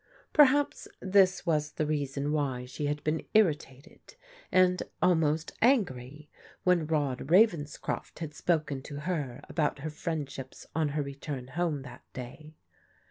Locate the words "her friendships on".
9.81-10.89